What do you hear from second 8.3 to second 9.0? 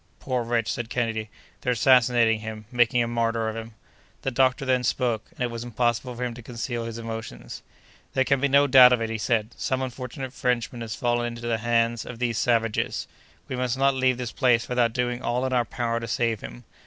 be no doubt